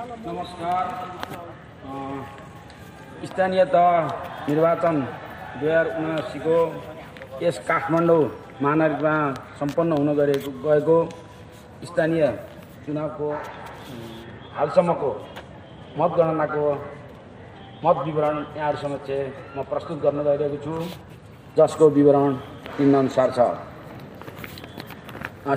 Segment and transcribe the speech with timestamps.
[0.00, 0.84] नमस्कार।
[3.26, 3.88] स्थानीय तह
[4.48, 5.00] निर्वाचन
[5.60, 6.56] दुई हजार उनासीको
[7.42, 8.22] यस काठमाडौँ
[8.62, 9.14] महानगरमा
[9.60, 10.96] सम्पन्न हुन गएको गएको
[11.88, 12.24] स्थानीय
[12.86, 13.28] चुनावको
[14.56, 15.10] हालसम्मको
[15.98, 16.64] मतगणनाको
[17.84, 19.10] मत विवरण यहाँहरू समक्ष
[19.56, 20.74] म प्रस्तुत गर्न गइरहेको छु
[21.56, 22.30] जसको विवरण
[22.78, 23.38] निम्नअनुसार छ।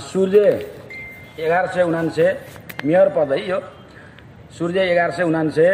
[0.10, 0.44] सूर्य
[1.40, 2.28] एघार सय उनान्से
[2.86, 3.60] मेयर पद यो
[4.58, 5.68] सूर्य एघार सय उनान्से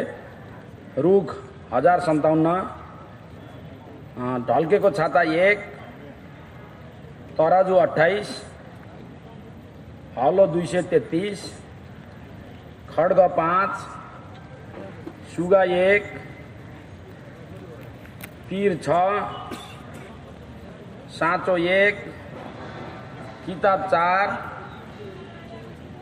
[1.05, 1.35] रुख
[1.73, 2.51] हजार सन्ताउन्न
[4.47, 5.65] ढल्केको छाता एक
[7.37, 8.29] तराजु अठाइस
[10.17, 11.43] हलो दुई सय तेत्तिस
[12.89, 13.73] खड्ग पाँच
[15.35, 16.07] सुगा एक
[18.49, 19.01] तिर छ
[21.17, 22.03] साँचो एक
[23.45, 24.37] किताब चार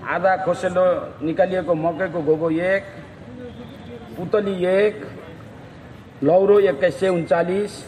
[0.06, 0.86] आधा खोसेलो
[1.26, 2.84] निकालिएको मकैको घोगो एक
[4.18, 5.06] पुतली एक
[6.24, 7.84] लौरो एक्काइस सय उन्चालिस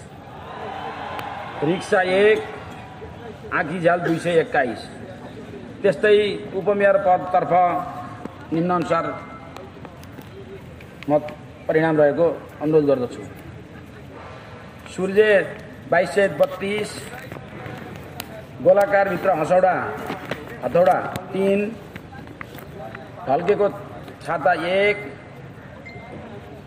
[1.63, 2.39] रिक्सा एक
[3.53, 4.81] आँखी झ्याल दुई सय एक्काइस।
[5.81, 6.17] त्यस्तै
[6.59, 7.53] उपमेयर पदतर्फ
[8.53, 9.05] निम्नअनुसार
[11.09, 11.33] मत
[11.67, 12.27] परिणाम रहेको
[12.61, 13.23] अनुरोध गर्दछु।
[14.95, 15.25] सूर्य
[15.91, 16.89] बाइस सय बत्तिस
[18.63, 19.75] गोलाकारभित्र हसौडा
[20.63, 20.97] हथौडा
[21.33, 21.69] तिन
[23.27, 23.69] ढल्केको
[24.25, 24.97] छाता एक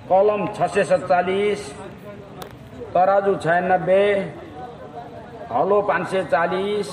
[0.09, 1.69] कलम छ सय सत्तालिस
[2.95, 4.05] तराजु छयानब्बे
[5.53, 6.91] हलो पाँच सय चालिस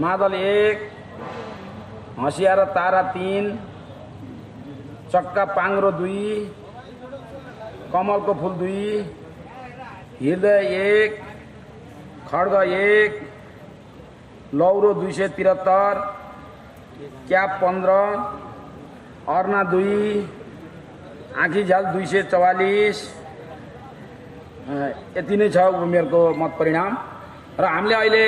[0.00, 0.88] मादल एक
[2.18, 3.50] हँसिया तारा तिन
[5.12, 6.28] चक्का पाङ्रो दुई
[7.92, 8.84] कमलको फुल दुई
[10.20, 11.20] हृदय एक
[12.28, 13.20] खड्ग एक
[14.54, 16.02] लौरो दुई सय त्रिहत्तर
[17.28, 17.90] क्याप पन्ध्र
[19.28, 20.28] अर्ना दुई।
[21.38, 22.98] आँखी झ्याल दुई सय चौवालिस।
[25.16, 26.92] यति नै छ उमेरको मत परिणाम
[27.60, 28.18] र हामीले अहिले